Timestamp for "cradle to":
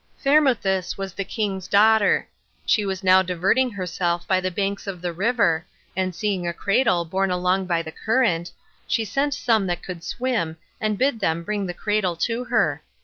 11.75-12.45